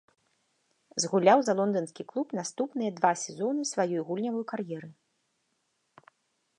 [1.03, 4.89] Згуляў за лонданскі клуб наступныя два сезоны сваёй гульнявой кар'еры.